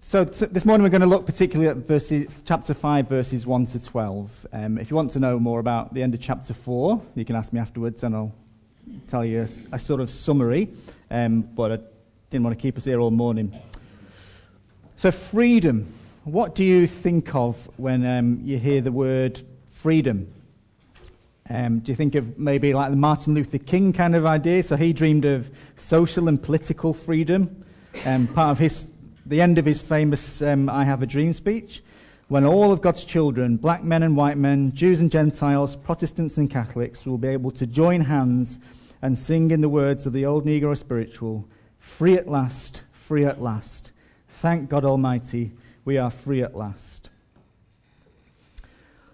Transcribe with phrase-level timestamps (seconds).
[0.00, 3.66] so t- this morning we're going to look particularly at verses, chapter 5, verses 1
[3.66, 4.46] to 12.
[4.52, 7.34] Um, if you want to know more about the end of chapter 4, you can
[7.34, 8.34] ask me afterwards and I'll
[9.06, 10.68] tell you a, a sort of summary.
[11.10, 11.78] Um, but I
[12.30, 13.52] didn't want to keep us here all morning.
[14.96, 15.92] So, freedom.
[16.24, 19.40] What do you think of when um, you hear the word
[19.70, 20.32] freedom?
[21.48, 24.62] Um, do you think of maybe like the Martin Luther King kind of idea?
[24.62, 27.64] So he dreamed of social and political freedom.
[28.04, 28.90] Um, part of his,
[29.28, 31.82] the end of his famous um, I Have a Dream speech,
[32.28, 36.50] when all of God's children, black men and white men, Jews and Gentiles, Protestants and
[36.50, 38.58] Catholics, will be able to join hands
[39.02, 41.48] and sing in the words of the old Negro spiritual
[41.78, 43.92] Free at last, free at last.
[44.28, 45.52] Thank God Almighty,
[45.84, 47.08] we are free at last.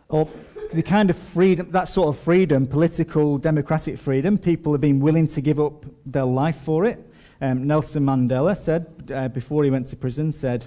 [0.08, 0.28] Or
[0.72, 5.28] the kind of freedom, that sort of freedom, political, democratic freedom, people have been willing
[5.28, 6.98] to give up their life for it.
[7.44, 10.66] Um, Nelson Mandela said, uh, before he went to prison, said,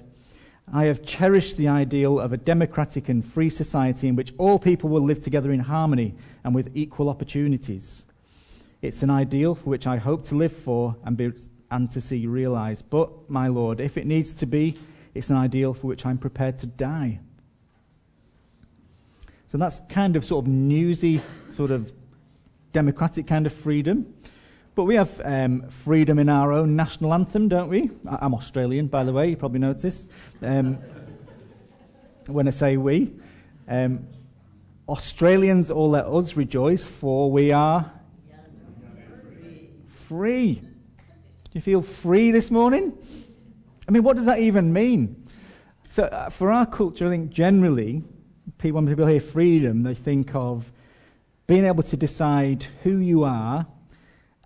[0.71, 4.87] I have cherished the ideal of a democratic and free society in which all people
[4.91, 8.05] will live together in harmony and with equal opportunities.
[8.83, 11.31] It's an ideal for which I hope to live for and, be,
[11.71, 12.87] and to see realized.
[12.91, 14.77] But, my Lord, if it needs to be,
[15.15, 17.17] it's an ideal for which I'm prepared to die.
[19.47, 21.91] So that's kind of sort of newsy, sort of
[22.71, 24.13] democratic kind of freedom.
[24.77, 27.89] But we have um, freedom in our own national anthem, don't we?
[28.05, 30.07] I'm Australian, by the way, you probably noticed.
[30.43, 30.77] Um,
[32.27, 33.11] when I say we,
[33.67, 34.05] um,
[34.87, 37.91] Australians all let us rejoice, for we are
[39.87, 40.53] free.
[40.53, 42.95] Do you feel free this morning?
[43.87, 45.25] I mean, what does that even mean?
[45.89, 48.03] So, uh, for our culture, I think generally,
[48.59, 50.71] people, when people hear freedom, they think of
[51.47, 53.65] being able to decide who you are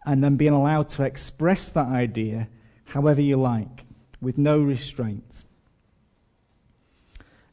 [0.06, 2.48] and then being allowed to express that idea
[2.86, 3.86] however you like,
[4.20, 5.44] with no restraint.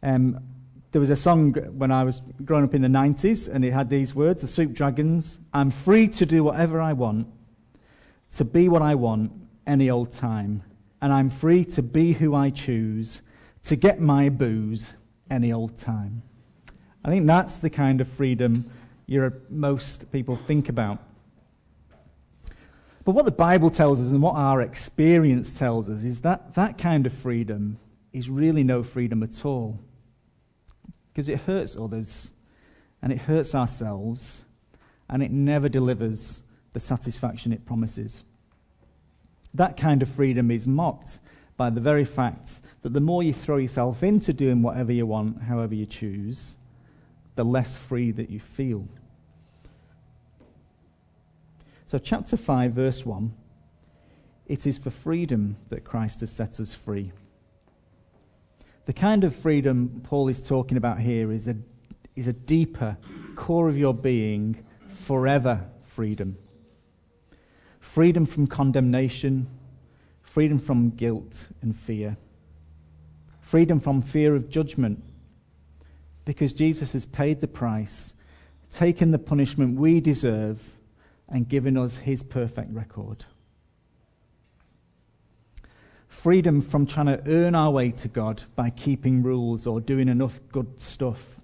[0.02, 0.40] Um,
[0.90, 3.90] there was a song when I was growing up in the 90s, and it had
[3.90, 7.26] these words The Soup Dragons I'm free to do whatever I want,
[8.32, 9.32] to be what I want
[9.66, 10.62] any old time,
[11.00, 13.22] and I'm free to be who I choose,
[13.64, 14.94] to get my booze
[15.30, 16.22] any old time.
[17.04, 18.70] I think that's the kind of freedom
[19.50, 21.02] most people think about.
[23.08, 26.76] But what the Bible tells us and what our experience tells us is that that
[26.76, 27.78] kind of freedom
[28.12, 29.78] is really no freedom at all.
[31.10, 32.34] Because it hurts others
[33.00, 34.44] and it hurts ourselves
[35.08, 36.42] and it never delivers
[36.74, 38.24] the satisfaction it promises.
[39.54, 41.18] That kind of freedom is mocked
[41.56, 45.44] by the very fact that the more you throw yourself into doing whatever you want,
[45.44, 46.58] however you choose,
[47.36, 48.86] the less free that you feel.
[51.88, 53.32] So, chapter 5, verse 1
[54.44, 57.12] it is for freedom that Christ has set us free.
[58.84, 61.56] The kind of freedom Paul is talking about here is a,
[62.14, 62.98] is a deeper,
[63.36, 66.36] core of your being, forever freedom.
[67.80, 69.48] Freedom from condemnation,
[70.20, 72.18] freedom from guilt and fear,
[73.40, 75.02] freedom from fear of judgment,
[76.26, 78.12] because Jesus has paid the price,
[78.70, 80.77] taken the punishment we deserve
[81.28, 83.24] and given us his perfect record.
[86.08, 90.40] Freedom from trying to earn our way to God by keeping rules or doing enough
[90.50, 91.36] good stuff.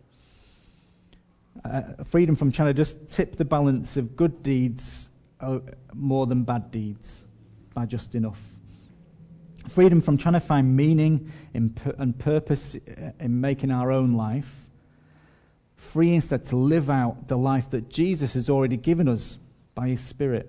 [1.65, 5.61] Uh, freedom from trying to just tip the balance of good deeds uh,
[5.93, 7.27] more than bad deeds
[7.75, 8.41] by just enough.
[9.69, 14.67] Freedom from trying to find meaning in, and purpose uh, in making our own life.
[15.77, 19.39] Free instead to live out the life that Jesus has already given us
[19.75, 20.49] by His Spirit.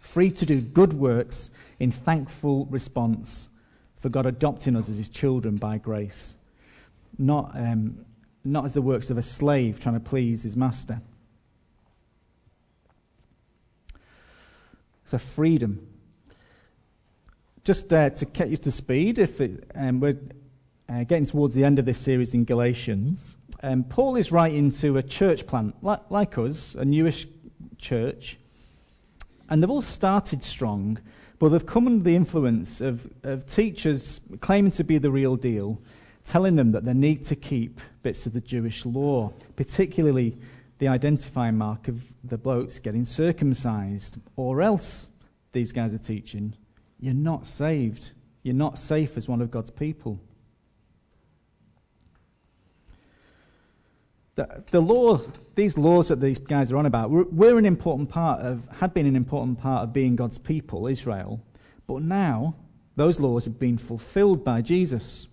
[0.00, 3.48] Free to do good works in thankful response
[3.96, 6.36] for God adopting us as His children by grace,
[7.18, 8.04] not, um,
[8.44, 11.00] not as the works of a slave trying to please his master.
[15.04, 15.86] So, freedom.
[17.64, 20.18] Just uh, to get you to speed, if it, um, we're
[20.88, 24.96] uh, getting towards the end of this series in Galatians, um, Paul is writing to
[24.96, 27.26] a church plant, like, like us, a newish
[27.78, 28.38] church.
[29.48, 30.98] And they've all started strong,
[31.38, 35.80] but they've come under the influence of, of teachers claiming to be the real deal,
[36.24, 40.38] telling them that they need to keep bits of the Jewish law, particularly
[40.78, 45.08] the identifying mark of the blokes getting circumcised, or else,
[45.52, 46.54] these guys are teaching,
[46.98, 48.12] you're not saved.
[48.42, 50.18] You're not safe as one of God's people.
[54.34, 55.20] The, the law,
[55.54, 58.94] these laws that these guys are on about, were, were an important part of, had
[58.94, 61.40] been an important part of being God's people, Israel.
[61.86, 62.54] But now
[62.96, 65.28] those laws have been fulfilled by Jesus.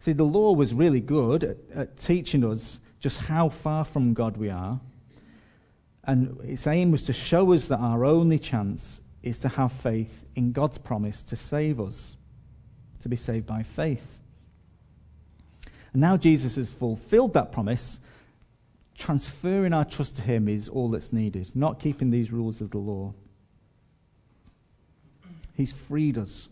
[0.00, 4.36] See, the law was really good at, at teaching us just how far from God
[4.36, 4.80] we are.
[6.04, 10.24] And its aim was to show us that our only chance is to have faith
[10.34, 12.16] in God's promise to save us,
[13.00, 14.21] to be saved by faith.
[15.92, 18.00] And now Jesus has fulfilled that promise.
[18.96, 22.78] Transferring our trust to Him is all that's needed, not keeping these rules of the
[22.78, 23.14] law.
[25.54, 26.48] He's freed us.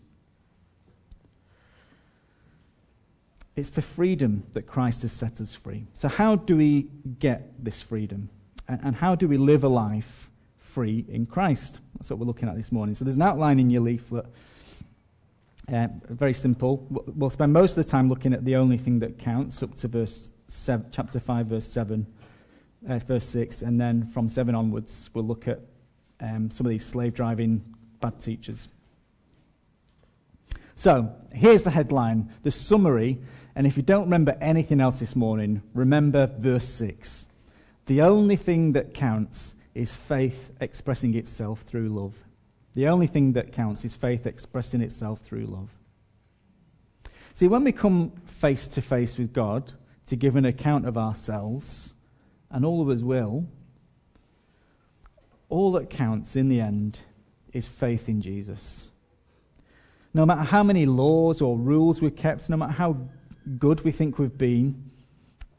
[3.55, 5.85] It's for freedom that Christ has set us free.
[5.93, 6.87] So, how do we
[7.19, 8.29] get this freedom?
[8.67, 11.81] And how do we live a life free in Christ?
[11.95, 12.95] That's what we're looking at this morning.
[12.95, 14.25] So, there's an outline in your leaflet.
[15.71, 16.85] Uh, very simple.
[16.89, 19.87] We'll spend most of the time looking at the only thing that counts up to
[19.87, 22.05] verse seven, chapter 5, verse 7,
[22.89, 25.61] uh, verse 6, and then from 7 onwards, we'll look at
[26.19, 27.63] um, some of these slave driving
[28.01, 28.67] bad teachers.
[30.75, 33.19] So, here's the headline, the summary
[33.55, 37.27] and if you don't remember anything else this morning, remember verse 6.
[37.85, 42.15] The only thing that counts is faith expressing itself through love.
[42.73, 45.69] The only thing that counts is faith expressing itself through love.
[47.33, 49.73] See, when we come face to face with God
[50.05, 51.95] to give an account of ourselves,
[52.49, 53.45] and all of us will,
[55.49, 57.01] all that counts in the end
[57.53, 58.89] is faith in Jesus.
[60.13, 62.97] No matter how many laws or rules we've kept, no matter how
[63.57, 64.83] good we think we've been,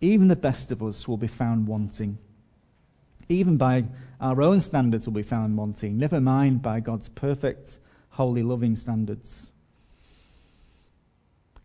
[0.00, 2.18] even the best of us will be found wanting.
[3.32, 3.84] Even by
[4.20, 7.78] our own standards will be found wanting, never mind by God's perfect,
[8.10, 9.50] holy, loving standards.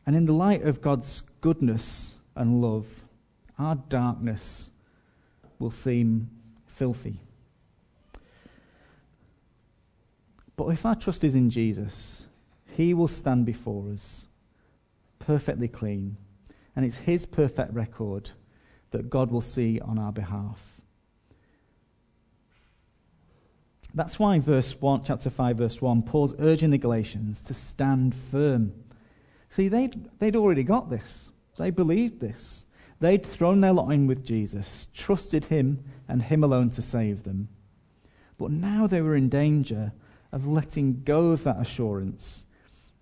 [0.05, 3.03] And in the light of God's goodness and love,
[3.59, 4.71] our darkness
[5.59, 6.29] will seem
[6.65, 7.19] filthy.
[10.55, 12.27] But if our trust is in Jesus,
[12.77, 14.25] He will stand before us
[15.19, 16.15] perfectly clean.
[16.77, 18.29] And it's His perfect record
[18.91, 20.76] that God will see on our behalf.
[23.93, 28.73] That's why verse 1, chapter 5, verse 1, Paul's urging the Galatians to stand firm.
[29.49, 31.31] See, they'd, they'd already got this.
[31.57, 32.65] They believed this.
[32.99, 37.47] They'd thrown their lot in with Jesus, trusted him and him alone to save them.
[38.37, 39.93] But now they were in danger
[40.31, 42.45] of letting go of that assurance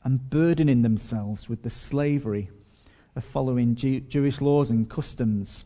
[0.04, 2.50] and burdening themselves with the slavery
[3.16, 5.66] of following Jew- Jewish laws and customs.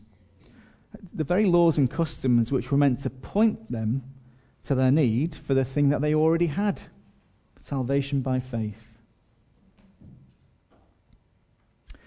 [1.12, 4.02] The very laws and customs which were meant to point them
[4.64, 6.80] to their need for the thing that they already had
[7.56, 8.98] salvation by faith.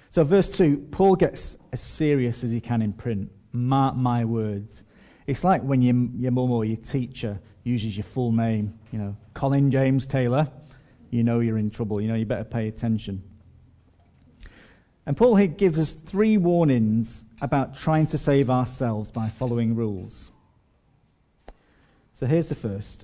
[0.10, 3.32] So, verse 2, Paul gets as serious as he can in print.
[3.52, 4.84] Mark my words.
[5.26, 9.16] It's like when your, your mum or your teacher uses your full name, you know,
[9.34, 10.50] Colin James Taylor
[11.14, 12.02] you know you're in trouble.
[12.02, 13.24] You know you better pay attention.
[15.06, 20.32] And Paul here gives us three warnings about trying to save ourselves by following rules.
[22.24, 23.04] So here's the first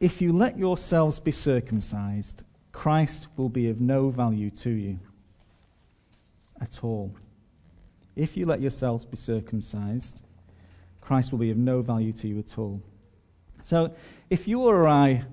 [0.00, 2.42] If you let yourselves be circumcised,
[2.72, 4.98] Christ will be of no value to you
[6.62, 7.14] at all.
[8.14, 10.22] If you let yourselves be circumcised,
[11.02, 12.80] Christ will be of no value to you at all.
[13.60, 13.92] So
[14.30, 15.24] if you or I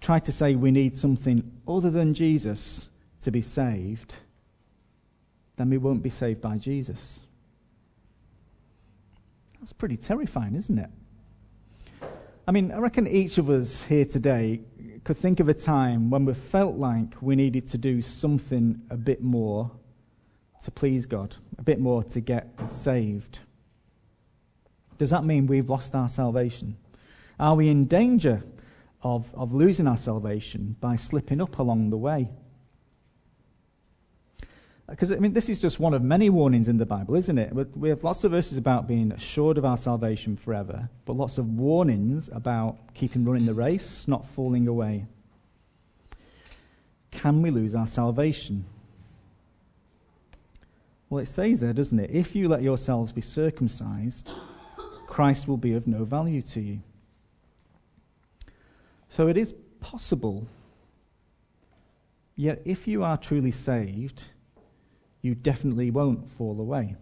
[0.00, 2.90] try to say we need something other than Jesus
[3.20, 4.16] to be saved,
[5.54, 7.24] then we won't be saved by Jesus.
[9.60, 10.90] That's pretty terrifying, isn't it?
[12.46, 14.60] I mean, I reckon each of us here today
[15.04, 18.96] could think of a time when we felt like we needed to do something a
[18.96, 19.70] bit more
[20.62, 23.40] to please God, a bit more to get saved.
[24.98, 26.76] Does that mean we've lost our salvation?
[27.38, 28.42] Are we in danger
[29.02, 32.28] of, of losing our salvation by slipping up along the way.
[34.88, 37.52] Because, I mean, this is just one of many warnings in the Bible, isn't it?
[37.76, 41.48] We have lots of verses about being assured of our salvation forever, but lots of
[41.58, 45.06] warnings about keeping running the race, not falling away.
[47.10, 48.64] Can we lose our salvation?
[51.10, 52.10] Well, it says there, doesn't it?
[52.10, 54.32] If you let yourselves be circumcised,
[55.08, 56.80] Christ will be of no value to you.
[59.08, 60.46] So it is possible.
[62.36, 64.24] Yet, if you are truly saved,
[65.26, 66.94] you definitely won't fall away.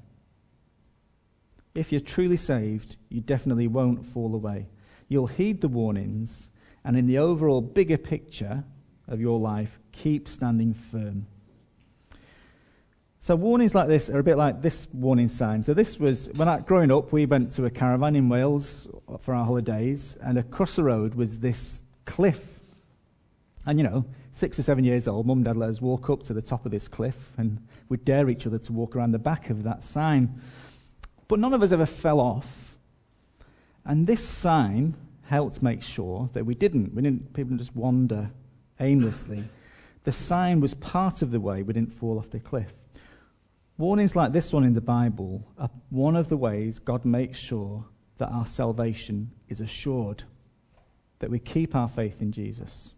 [1.74, 4.66] If you're truly saved, you definitely won't fall away.
[5.08, 6.50] You'll heed the warnings,
[6.84, 8.64] and in the overall bigger picture
[9.08, 11.26] of your life, keep standing firm.
[13.20, 15.62] So warnings like this are a bit like this warning sign.
[15.62, 18.88] So this was when I growing up, we went to a caravan in Wales
[19.20, 22.53] for our holidays, and across the road was this cliff.
[23.66, 26.22] And, you know, six or seven years old, mum and dad let us walk up
[26.24, 29.18] to the top of this cliff and we'd dare each other to walk around the
[29.18, 30.40] back of that sign.
[31.28, 32.76] But none of us ever fell off.
[33.84, 36.94] And this sign helped make sure that we didn't.
[36.94, 38.30] We didn't, people didn't just wander
[38.80, 39.44] aimlessly.
[40.04, 42.74] The sign was part of the way we didn't fall off the cliff.
[43.78, 47.84] Warnings like this one in the Bible are one of the ways God makes sure
[48.18, 50.22] that our salvation is assured,
[51.18, 52.94] that we keep our faith in Jesus.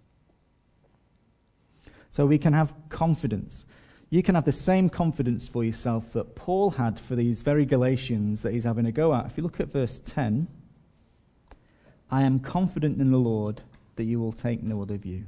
[2.16, 3.66] So we can have confidence.
[4.08, 8.40] You can have the same confidence for yourself that Paul had for these very Galatians
[8.40, 9.26] that he's having a go at.
[9.26, 10.46] If you look at verse 10,
[12.10, 13.60] I am confident in the Lord
[13.96, 15.26] that you will take no of view.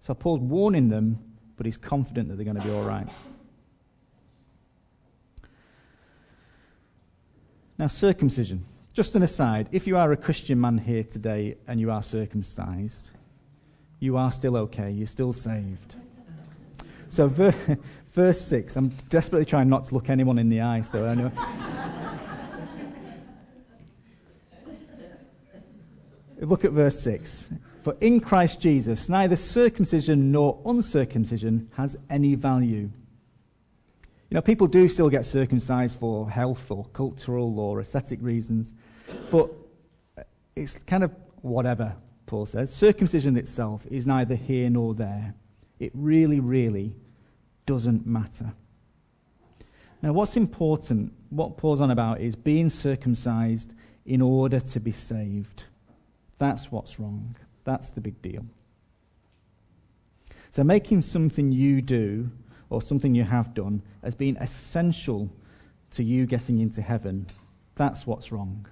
[0.00, 1.18] So Paul's warning them,
[1.58, 3.06] but he's confident that they're going to be all right.
[7.76, 8.64] Now, circumcision.
[8.94, 13.10] Just an aside, if you are a Christian man here today and you are circumcised,
[13.98, 14.90] you are still okay.
[14.90, 15.96] You're still saved.
[17.08, 17.54] So, ver-
[18.12, 21.30] verse 6, I'm desperately trying not to look anyone in the eye, so anyway.
[26.40, 27.50] look at verse 6.
[27.82, 32.90] For in Christ Jesus, neither circumcision nor uncircumcision has any value.
[34.28, 38.74] You know, people do still get circumcised for health or cultural or aesthetic reasons,
[39.30, 39.50] but
[40.56, 41.12] it's kind of
[41.42, 41.94] whatever,
[42.26, 42.74] Paul says.
[42.74, 45.34] Circumcision itself is neither here nor there.
[45.78, 46.94] It really, really
[47.64, 48.52] doesn't matter.
[50.02, 53.72] Now, what's important, what Paul's on about, is being circumcised
[54.04, 55.64] in order to be saved.
[56.38, 57.34] That's what's wrong.
[57.64, 58.44] That's the big deal.
[60.50, 62.30] So, making something you do
[62.70, 65.30] or something you have done as being essential
[65.92, 67.26] to you getting into heaven,
[67.74, 68.66] that's what's wrong.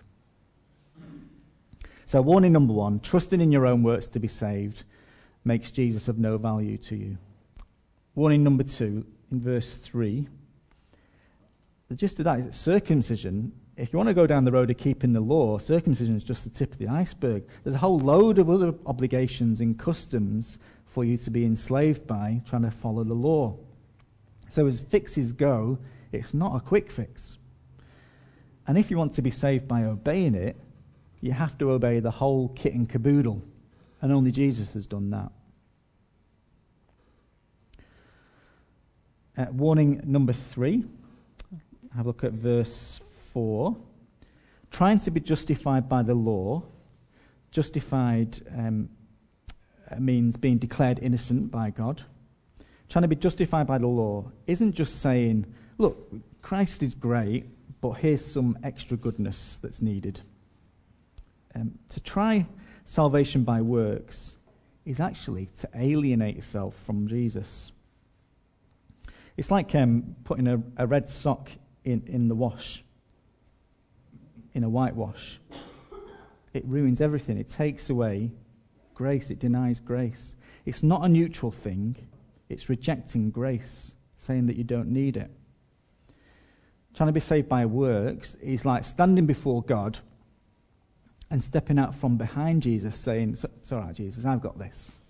[2.06, 4.84] So, warning number one trusting in your own works to be saved
[5.44, 7.18] makes Jesus of no value to you.
[8.14, 10.28] Warning number two, in verse 3,
[11.88, 14.70] the gist of that is that circumcision if you want to go down the road
[14.70, 17.44] of keeping the law, circumcision is just the tip of the iceberg.
[17.62, 22.40] There's a whole load of other obligations and customs for you to be enslaved by
[22.46, 23.56] trying to follow the law.
[24.48, 25.78] So, as fixes go,
[26.12, 27.38] it's not a quick fix.
[28.66, 30.56] And if you want to be saved by obeying it,
[31.24, 33.42] you have to obey the whole kit and caboodle.
[34.02, 35.32] And only Jesus has done that.
[39.38, 40.84] Uh, warning number three.
[41.96, 43.00] Have a look at verse
[43.32, 43.74] 4,
[44.70, 46.62] trying to be justified by the law,
[47.52, 48.90] justified um,
[49.98, 52.02] means being declared innocent by God.
[52.90, 55.46] Trying to be justified by the law isn't just saying,
[55.78, 56.12] look,
[56.42, 57.46] Christ is great,
[57.80, 60.20] but here's some extra goodness that's needed.
[61.54, 62.46] Um, to try
[62.84, 64.38] salvation by works
[64.84, 67.72] is actually to alienate yourself from Jesus.
[69.36, 71.50] It's like um, putting a, a, red sock
[71.84, 72.84] in, in the wash
[74.54, 75.38] in a whitewash.
[76.52, 77.38] It ruins everything.
[77.38, 78.30] It takes away
[78.94, 79.30] grace.
[79.30, 80.36] It denies grace.
[80.64, 81.96] It's not a neutral thing,
[82.48, 85.30] it's rejecting grace, saying that you don't need it.
[86.94, 89.98] Trying to be saved by works is like standing before God
[91.34, 93.36] and stepping out from behind Jesus, saying,
[93.72, 95.00] right, Jesus, I've got this.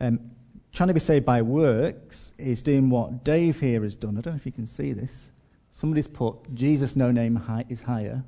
[0.00, 0.30] Um,
[0.72, 4.16] trying to be saved by works is doing what Dave here has done.
[4.16, 5.30] I don't know if you can see this.
[5.72, 8.24] Somebody's put, Jesus, no name high, is higher.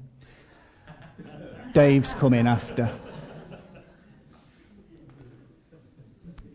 [1.72, 2.94] Dave's coming after.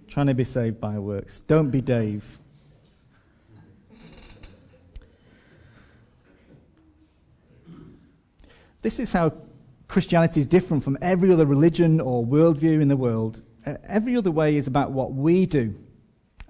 [0.08, 1.40] Trying to be saved by works.
[1.40, 2.38] Don't be Dave.
[8.82, 9.34] This is how
[9.88, 13.42] Christianity is different from every other religion or worldview in the world.
[13.66, 15.76] Every other way is about what we do,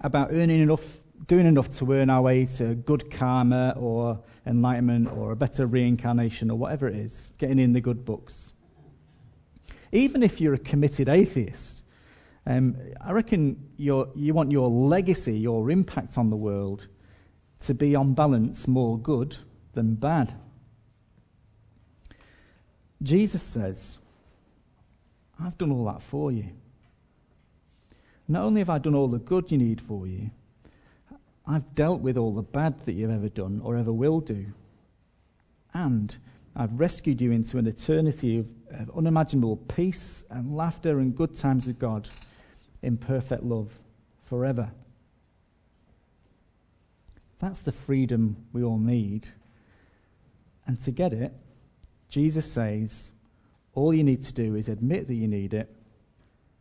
[0.00, 5.32] about earning enough doing enough to earn our way to good karma or enlightenment or
[5.32, 8.52] a better reincarnation or whatever it is, getting in the good books.
[9.92, 11.84] Even if you're a committed atheist,
[12.46, 16.88] um, I reckon you want your legacy, your impact on the world,
[17.60, 19.36] to be on balance more good
[19.74, 20.34] than bad.
[23.02, 23.98] Jesus says,
[25.40, 26.46] I've done all that for you.
[28.28, 30.30] Not only have I done all the good you need for you,
[31.46, 34.46] I've dealt with all the bad that you've ever done or ever will do.
[35.74, 36.16] And
[36.54, 41.66] I've rescued you into an eternity of, of, unimaginable peace and laughter and good times
[41.66, 42.08] with God
[42.82, 43.78] in perfect love
[44.24, 44.70] forever.
[47.38, 49.28] That's the freedom we all need.
[50.66, 51.32] And to get it,
[52.12, 53.10] Jesus says,
[53.72, 55.74] All you need to do is admit that you need it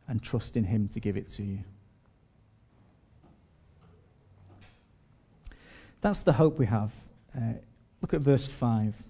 [0.08, 1.60] and trust in Him to give it to you.
[6.00, 6.93] That's the hope we have.
[7.36, 7.55] Uh,
[8.01, 9.03] look at verse 5.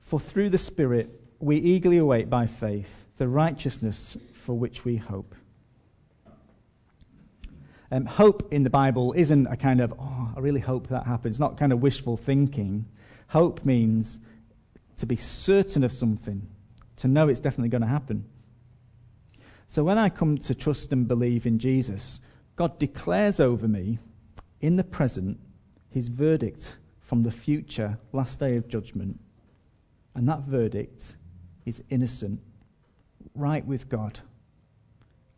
[0.00, 5.34] For through the Spirit we eagerly await by faith the righteousness for which we hope.
[7.90, 11.40] Um, hope in the Bible isn't a kind of, oh, I really hope that happens.
[11.40, 12.84] Not kind of wishful thinking.
[13.30, 14.18] Hope means
[14.96, 16.48] to be certain of something,
[16.96, 18.24] to know it's definitely going to happen.
[19.68, 22.18] So when I come to trust and believe in Jesus,
[22.56, 24.00] God declares over me
[24.60, 25.38] in the present
[25.90, 29.20] his verdict from the future last day of judgment.
[30.16, 31.14] And that verdict
[31.64, 32.40] is innocent,
[33.36, 34.18] right with God,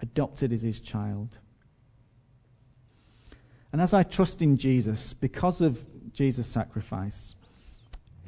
[0.00, 1.38] adopted as his child.
[3.70, 5.84] And as I trust in Jesus, because of
[6.14, 7.34] Jesus' sacrifice,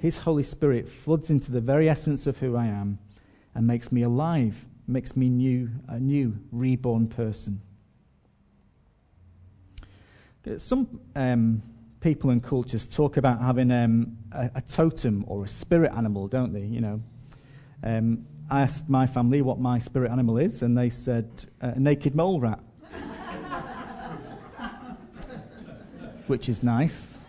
[0.05, 2.99] his Holy Spirit floods into the very essence of who I am
[3.55, 7.63] and makes me alive, makes me new, a new, reborn person.
[10.59, 11.63] Some um,
[12.01, 16.53] people and cultures talk about having um, a, a, totem or a spirit animal, don't
[16.53, 16.67] they?
[16.67, 17.01] You know,
[17.83, 21.31] um, I asked my family what my spirit animal is, and they said
[21.63, 22.61] uh, a naked mole rat,
[26.27, 27.24] which is nice.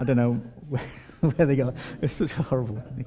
[0.00, 0.32] I don't know
[0.68, 0.80] where,
[1.20, 1.74] where they go.
[2.00, 3.06] It's such a horrible thing.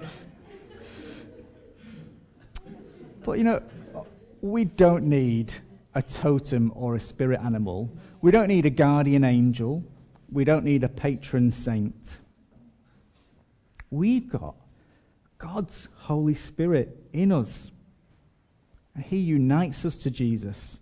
[3.24, 3.64] But you know,
[4.42, 5.54] we don't need
[5.96, 7.90] a totem or a spirit animal.
[8.22, 9.84] We don't need a guardian angel.
[10.32, 12.20] We don't need a patron saint.
[13.90, 14.56] We've got
[15.40, 17.72] God's Holy Spirit in us.
[19.04, 20.80] He unites us to Jesus.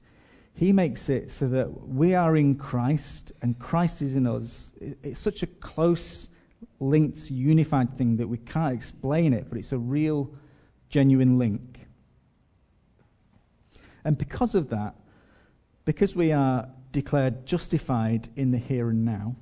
[0.53, 4.73] He makes it so that we are in Christ and Christ is in us.
[4.79, 6.29] It's such a close,
[6.79, 10.31] linked, unified thing that we can't explain it, but it's a real,
[10.89, 11.87] genuine link.
[14.03, 14.95] And because of that,
[15.85, 19.35] because we are declared justified in the here and now,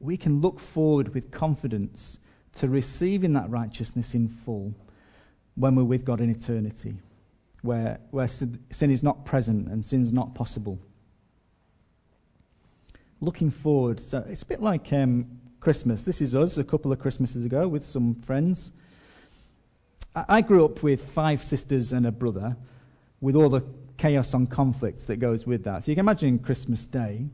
[0.00, 2.18] we can look forward with confidence
[2.52, 4.74] to receiving that righteousness in full
[5.54, 6.96] when we're with God in eternity,
[7.66, 10.78] where, where sin is not present and sin's not possible.
[13.20, 15.26] Looking forward, so it's a bit like um,
[15.60, 16.04] Christmas.
[16.04, 18.72] This is us a couple of Christmases ago with some friends.
[20.14, 22.56] I, I grew up with five sisters and a brother,
[23.20, 23.62] with all the
[23.96, 25.84] chaos and conflicts that goes with that.
[25.84, 27.26] So you can imagine Christmas Day.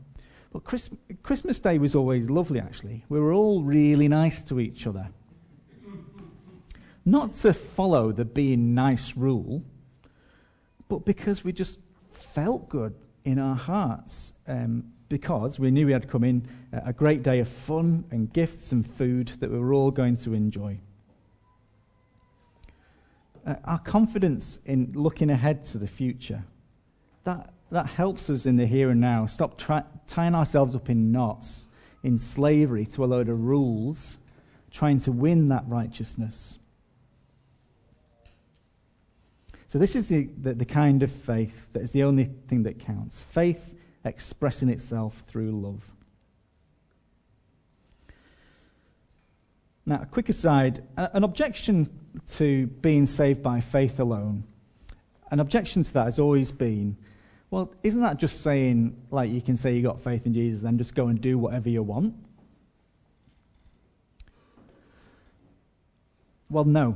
[0.51, 0.89] But Chris,
[1.23, 3.03] Christmas Day was always lovely, actually.
[3.09, 5.09] We were all really nice to each other.
[7.05, 9.63] Not to follow the being nice rule,
[10.93, 11.79] but because we just
[12.11, 12.93] felt good
[13.25, 14.33] in our hearts.
[14.47, 18.71] Um, because we knew we had come in a great day of fun and gifts
[18.71, 20.75] and food that we were all going to enjoy.
[23.45, 26.43] Uh, our confidence in looking ahead to the future
[27.25, 29.27] that, that helps us in the here and now.
[29.27, 31.67] Stop try, tying ourselves up in knots,
[32.01, 34.17] in slavery to a load of rules,
[34.71, 36.57] trying to win that righteousness.
[39.73, 42.77] So, this is the, the, the kind of faith that is the only thing that
[42.77, 45.83] counts faith expressing itself through love.
[49.83, 51.89] Now, a quick aside an objection
[52.33, 54.43] to being saved by faith alone,
[55.31, 56.95] an objection to that has always been
[57.49, 60.77] well, isn't that just saying, like, you can say you got faith in Jesus, then
[60.77, 62.13] just go and do whatever you want?
[66.51, 66.95] Well, no.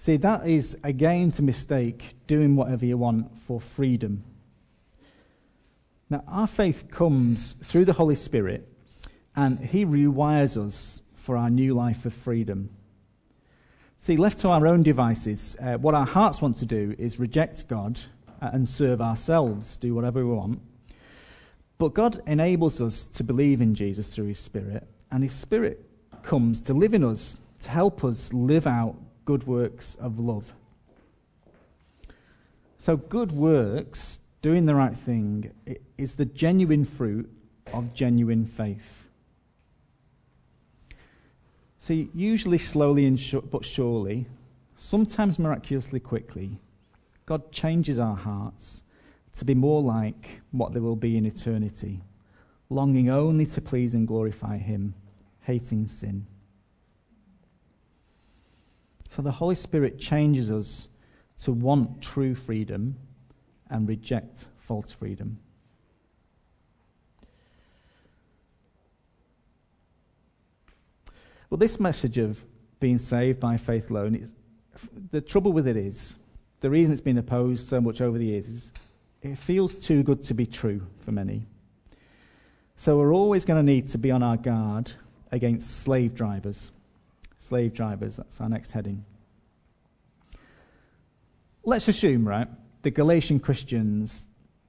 [0.00, 4.22] See, that is again to mistake doing whatever you want for freedom.
[6.08, 8.66] Now, our faith comes through the Holy Spirit,
[9.34, 12.70] and He rewires us for our new life of freedom.
[13.98, 17.66] See, left to our own devices, uh, what our hearts want to do is reject
[17.66, 17.98] God
[18.40, 20.60] and serve ourselves, do whatever we want.
[21.76, 25.84] But God enables us to believe in Jesus through His Spirit, and His Spirit
[26.22, 28.94] comes to live in us, to help us live out
[29.28, 30.54] good works of love.
[32.78, 35.52] So, good works, doing the right thing,
[35.98, 37.28] is the genuine fruit
[37.74, 39.06] of genuine faith.
[41.76, 44.24] See, usually slowly and sh- but surely,
[44.76, 46.58] sometimes miraculously quickly,
[47.26, 48.82] God changes our hearts
[49.34, 52.00] to be more like what they will be in eternity,
[52.70, 54.94] longing only to please and glorify Him,
[55.42, 56.24] hating sin.
[59.08, 60.88] So the Holy Spirit changes us
[61.42, 62.96] to want true freedom
[63.70, 65.38] and reject false freedom.
[71.50, 72.44] Well, this message of
[72.78, 74.14] being saved by faith alone.
[74.14, 74.32] It's,
[75.10, 76.16] the trouble with it is,
[76.60, 78.72] the reason it's been opposed so much over the years is
[79.22, 81.46] it feels too good to be true for many.
[82.76, 84.92] So we're always going to need to be on our guard
[85.32, 86.70] against slave drivers.
[87.48, 89.02] Slave drivers, that's our next heading.
[91.64, 92.46] Let's assume, right,
[92.82, 94.26] the Galatian Christians,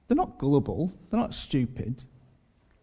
[0.08, 2.02] they're not gullible, they're not stupid.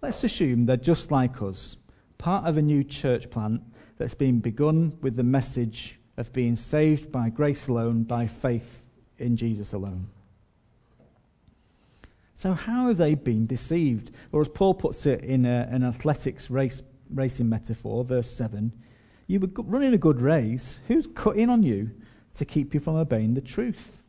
[0.03, 1.77] Let's assume they're just like us,
[2.19, 3.63] part of a new church plant
[3.97, 8.85] that's been begun with the message of being saved by grace alone, by faith
[9.17, 10.05] in Jesus alone.
[12.35, 14.11] So, how have they been deceived?
[14.31, 18.71] Or, as Paul puts it in a, an athletics race, racing metaphor, verse 7,
[19.27, 20.79] you were running a good race.
[20.87, 21.91] Who's cutting on you
[22.35, 24.01] to keep you from obeying the truth?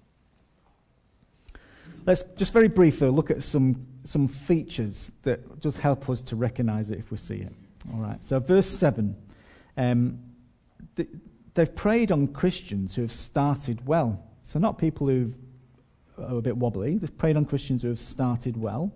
[2.06, 6.90] Let's just very briefly look at some, some features that just help us to recognize
[6.90, 7.52] it if we see it.
[7.92, 9.14] All right, so verse 7.
[9.76, 10.18] Um,
[11.54, 14.24] they've preyed on Christians who have started well.
[14.42, 15.34] So, not people who've
[16.20, 16.98] are a bit wobbly.
[16.98, 18.92] They've preyed on Christians who have started well.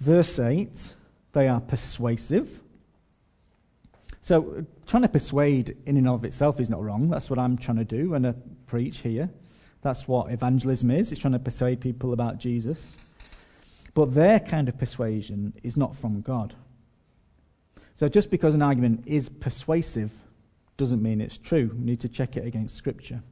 [0.00, 0.94] Verse 8,
[1.32, 2.60] they are persuasive.
[4.22, 7.10] So, trying to persuade in and of itself is not wrong.
[7.10, 8.34] That's what I'm trying to do when I
[8.66, 9.28] preach here.
[9.82, 11.10] That's what evangelism is.
[11.10, 12.96] It's trying to persuade people about Jesus.
[13.94, 16.54] But their kind of persuasion is not from God.
[17.96, 20.12] So, just because an argument is persuasive
[20.76, 21.72] doesn't mean it's true.
[21.76, 23.22] We need to check it against Scripture.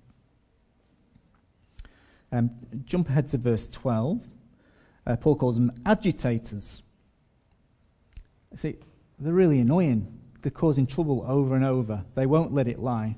[2.33, 2.51] Um,
[2.85, 4.23] jump ahead to verse 12.
[5.07, 6.83] Uh, Paul calls them agitators.
[8.57, 8.77] See,
[9.21, 10.21] they're really annoying.
[10.43, 12.05] They're causing trouble over and over.
[12.15, 13.17] They won't let it lie.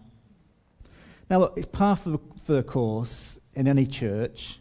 [1.31, 4.59] Now, look, it's part of the course in any church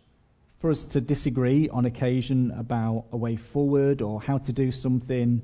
[0.59, 5.41] for us to disagree on occasion about a way forward or how to do something.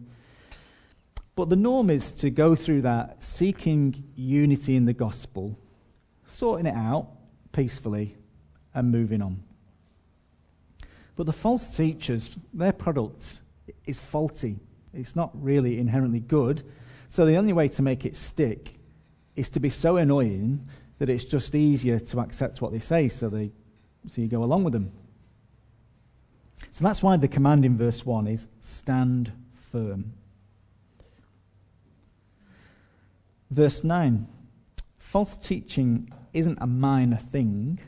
[1.35, 5.57] But the norm is to go through that seeking unity in the gospel,
[6.25, 7.09] sorting it out
[7.51, 8.15] peacefully,
[8.73, 9.43] and moving on.
[11.15, 13.41] But the false teachers, their product
[13.85, 14.59] is faulty.
[14.93, 16.63] It's not really inherently good.
[17.09, 18.75] So the only way to make it stick
[19.35, 20.67] is to be so annoying
[20.99, 23.51] that it's just easier to accept what they say, so, they,
[24.07, 24.91] so you go along with them.
[26.71, 30.13] So that's why the command in verse 1 is stand firm.
[33.49, 34.27] Verse 9
[34.97, 37.79] false teaching isn't a minor thing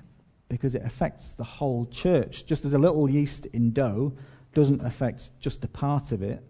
[0.48, 2.46] because it affects the whole church.
[2.46, 4.14] Just as a little yeast in dough
[4.54, 6.42] doesn't affect just a part of it,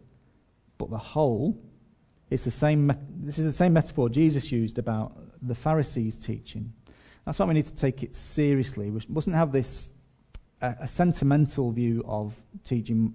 [0.78, 1.60] but the whole.
[2.30, 2.92] It's the same,
[3.24, 6.72] this is the same metaphor Jesus used about the Pharisees' teaching.
[7.26, 8.90] That's why we need to take it seriously.
[8.90, 9.92] We mustn't have this
[10.62, 13.14] a, sentimental view of teaching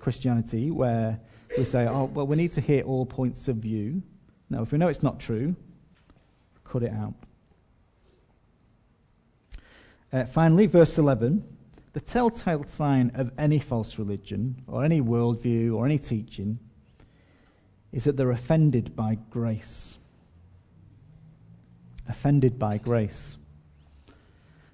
[0.00, 1.18] Christianity where
[1.56, 4.02] we say, oh, well, we need to hear all points of view.
[4.50, 5.54] No, if we know it's not true,
[6.64, 7.14] cut it out.
[10.12, 11.44] Uh, finally, verse 11
[11.92, 16.56] the telltale sign of any false religion, or any worldview, or any teaching
[17.92, 19.98] is that they're offended by grace.
[22.08, 23.38] Offended by grace.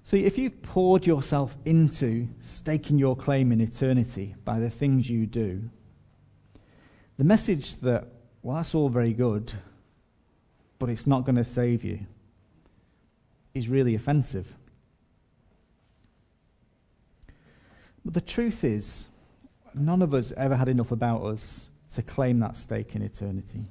[0.03, 5.25] So, if you've poured yourself into staking your claim in eternity by the things you
[5.25, 5.69] do,
[7.17, 8.07] the message that,
[8.41, 9.51] well, that's all very good,
[10.79, 11.99] but it's not going to save you,
[13.53, 14.53] is really offensive.
[18.05, 19.09] But the truth is,
[19.73, 23.65] none of us ever had enough about us to claim that stake in eternity.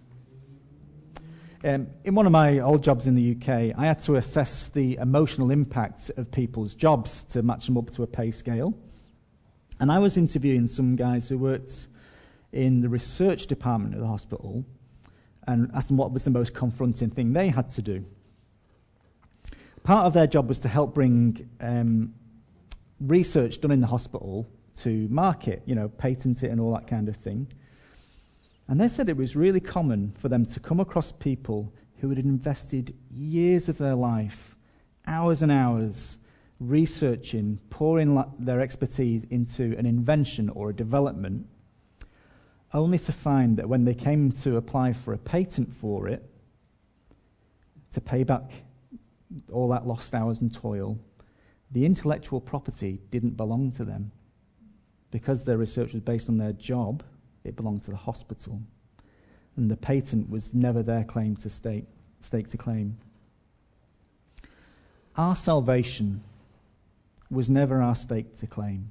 [1.62, 4.96] Um, in one of my old jobs in the UK, I had to assess the
[4.96, 8.74] emotional impact of people's jobs to match them up to a pay scale.
[9.78, 11.86] And I was interviewing some guys who worked
[12.52, 14.64] in the research department of the hospital
[15.46, 18.04] and asked them what was the most confronting thing they had to do.
[19.84, 22.12] Part of their job was to help bring um,
[22.98, 27.08] research done in the hospital to market, you know, patent it and all that kind
[27.08, 27.46] of thing.
[28.68, 32.18] And they said it was really common for them to come across people who had
[32.18, 34.56] invested years of their life,
[35.06, 36.18] hours and hours,
[36.58, 41.46] researching, pouring their expertise into an invention or a development,
[42.74, 46.28] only to find that when they came to apply for a patent for it,
[47.92, 48.50] to pay back
[49.52, 50.98] all that lost hours and toil,
[51.70, 54.10] the intellectual property didn't belong to them.
[55.10, 57.02] Because their research was based on their job,
[57.46, 58.60] it belonged to the hospital.
[59.56, 61.86] And the patent was never their claim to stake,
[62.20, 62.98] stake to claim.
[65.16, 66.22] Our salvation
[67.30, 68.90] was never our stake to claim.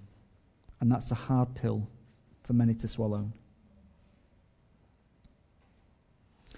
[0.79, 1.87] And that's a hard pill
[2.43, 3.31] for many to swallow.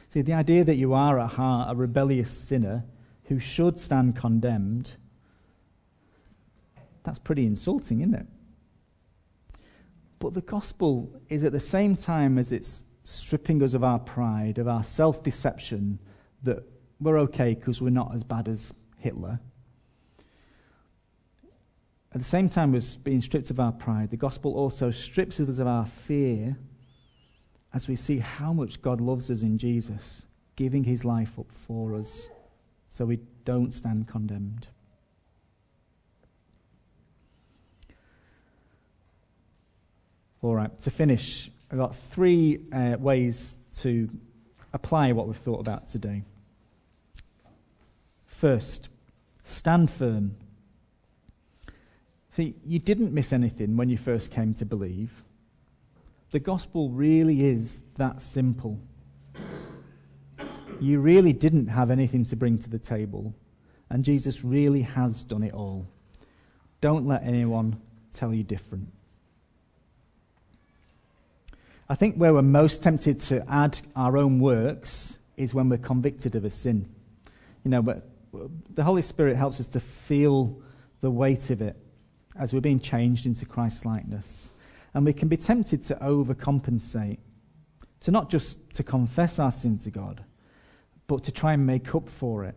[0.09, 2.83] See, the idea that you are at heart a rebellious sinner
[3.25, 4.93] who should stand condemned,
[7.03, 8.25] that's pretty insulting, isn't it?
[10.19, 14.57] But the gospel is at the same time as it's stripping us of our pride,
[14.57, 15.99] of our self deception,
[16.43, 16.63] that
[16.99, 19.39] we're okay because we're not as bad as Hitler.
[22.13, 25.59] At the same time as being stripped of our pride, the gospel also strips us
[25.59, 26.57] of our fear
[27.73, 30.25] as we see how much God loves us in Jesus,
[30.55, 32.29] giving his life up for us
[32.89, 34.67] so we don't stand condemned.
[40.43, 44.07] All right, to finish, I've got three uh, ways to
[44.71, 46.23] apply what we've thought about today.
[48.27, 48.89] First,
[49.43, 50.35] stand firm.
[52.29, 55.23] See, you didn't miss anything when you first came to believe.
[56.29, 58.79] The gospel really is that simple.
[60.79, 63.33] You really didn't have anything to bring to the table,
[63.89, 65.87] and Jesus really has done it all.
[66.79, 67.81] Don't let anyone
[68.13, 68.87] tell you different.
[71.89, 76.35] I think where we're most tempted to add our own works is when we're convicted
[76.35, 76.89] of a sin.
[77.63, 78.09] You know, but
[78.73, 80.61] the Holy Spirit helps us to feel
[80.99, 81.77] the weight of it
[82.37, 84.51] as we're being changed into Christ's likeness.
[84.93, 87.19] And we can be tempted to overcompensate,
[88.01, 90.23] to not just to confess our sin to God,
[91.07, 92.55] but to try and make up for it.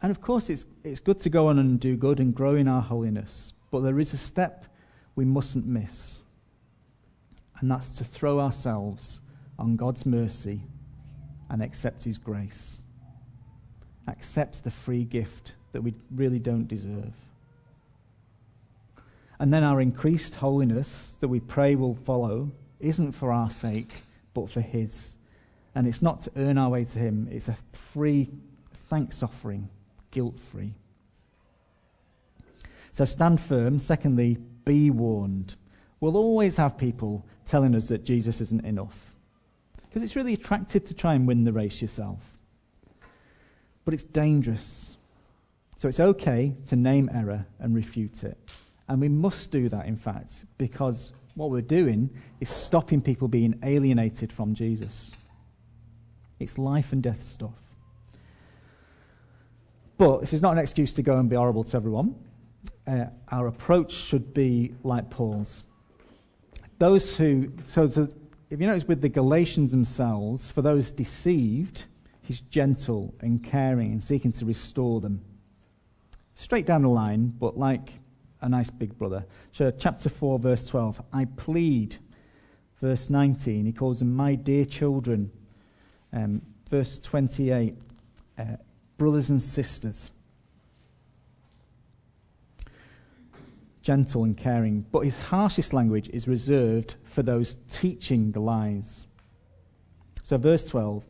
[0.00, 2.68] And of course, it's, it's good to go on and do good and grow in
[2.68, 4.66] our holiness, but there is a step
[5.16, 6.22] we mustn't miss
[7.60, 9.20] and that's to throw ourselves
[9.58, 10.62] on God's mercy
[11.48, 12.82] and accept His grace.
[14.08, 17.14] Accept the free gift that we really don't deserve.
[19.38, 24.02] And then our increased holiness that we pray will follow isn't for our sake,
[24.34, 25.16] but for His.
[25.74, 28.30] And it's not to earn our way to Him, it's a free
[28.88, 29.68] thanks offering,
[30.10, 30.74] guilt free.
[32.96, 33.78] So stand firm.
[33.78, 35.54] Secondly, be warned.
[36.00, 39.14] We'll always have people telling us that Jesus isn't enough.
[39.88, 42.38] Because it's really attractive to try and win the race yourself.
[43.84, 44.96] But it's dangerous.
[45.76, 48.36] So it's okay to name error and refute it.
[48.88, 53.58] And we must do that, in fact, because what we're doing is stopping people being
[53.62, 55.12] alienated from Jesus.
[56.38, 57.54] It's life and death stuff.
[59.98, 62.14] But this is not an excuse to go and be horrible to everyone.
[62.86, 65.64] Uh, our approach should be like Paul's
[66.78, 68.08] those who, so, so
[68.50, 71.84] if you notice with the Galatians themselves, for those deceived,
[72.22, 75.20] he's gentle and caring and seeking to restore them.
[76.34, 77.92] Straight down the line, but like
[78.42, 79.24] a nice big brother.
[79.52, 81.02] So, chapter 4, verse 12.
[81.12, 81.96] I plead.
[82.80, 85.30] Verse 19, he calls them my dear children.
[86.12, 87.74] Um, verse 28,
[88.38, 88.44] uh,
[88.98, 90.10] brothers and sisters.
[93.86, 99.06] Gentle and caring, but his harshest language is reserved for those teaching the lies.
[100.24, 101.06] So, verse 12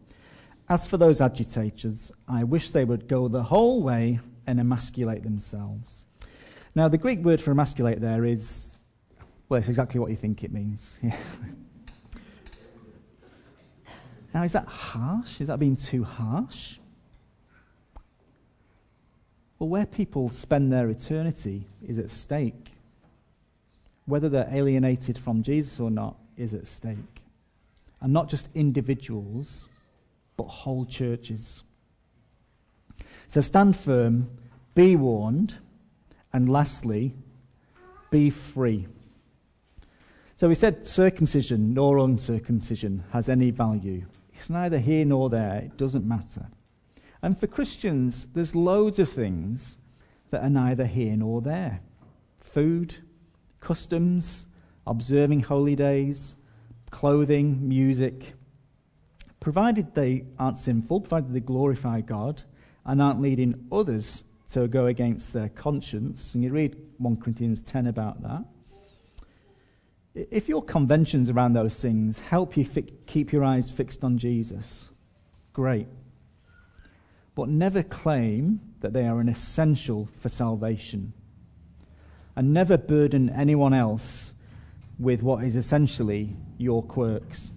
[0.68, 6.04] As for those agitators, I wish they would go the whole way and emasculate themselves.
[6.74, 8.76] Now, the Greek word for emasculate there is,
[9.48, 11.00] well, it's exactly what you think it means.
[14.34, 15.40] now, is that harsh?
[15.40, 16.76] Is that being too harsh?
[19.58, 22.72] Well, where people spend their eternity is at stake.
[24.04, 27.22] Whether they're alienated from Jesus or not is at stake.
[28.00, 29.68] And not just individuals,
[30.36, 31.62] but whole churches.
[33.28, 34.28] So stand firm,
[34.74, 35.54] be warned,
[36.32, 37.14] and lastly,
[38.10, 38.86] be free.
[40.36, 44.04] So we said circumcision nor uncircumcision has any value.
[44.34, 46.46] It's neither here nor there, it doesn't matter.
[47.26, 49.78] And for Christians, there's loads of things
[50.30, 51.80] that are neither here nor there
[52.40, 52.98] food,
[53.58, 54.46] customs,
[54.86, 56.36] observing holy days,
[56.92, 58.34] clothing, music.
[59.40, 62.44] Provided they aren't sinful, provided they glorify God
[62.84, 67.88] and aren't leading others to go against their conscience, and you read 1 Corinthians 10
[67.88, 68.44] about that.
[70.14, 74.92] If your conventions around those things help you fi- keep your eyes fixed on Jesus,
[75.52, 75.88] great
[77.37, 81.12] but never claim that they are an essential for salvation.
[82.35, 84.35] And never burden anyone else
[84.99, 87.51] with what is essentially your quirks.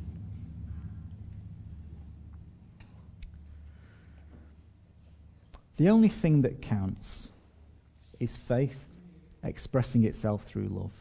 [5.77, 7.31] The only thing that counts
[8.19, 8.85] is faith
[9.43, 10.91] expressing itself through love.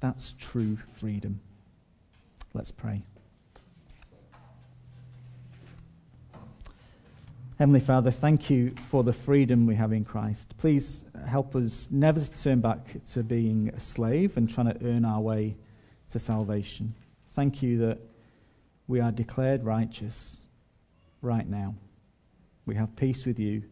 [0.00, 1.40] That's true freedom.
[2.52, 3.02] Let's pray.
[7.58, 10.56] Heavenly Father, thank you for the freedom we have in Christ.
[10.58, 15.04] Please help us never to turn back to being a slave and trying to earn
[15.04, 15.56] our way
[16.12, 16.94] to salvation.
[17.30, 17.98] Thank you that
[18.86, 20.44] we are declared righteous
[21.20, 21.74] right now.
[22.64, 23.64] We have peace with you.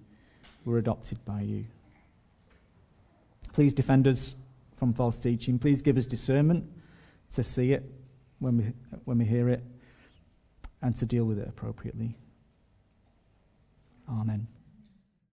[0.65, 1.65] We're adopted by you.
[3.53, 4.35] Please defend us
[4.77, 5.61] from false teaching.
[5.61, 6.65] Please give us discernment
[7.35, 7.89] to see it
[8.41, 8.65] when we,
[9.05, 9.63] when we hear it
[10.83, 12.17] and to deal with it appropriately.
[14.09, 14.47] Amen.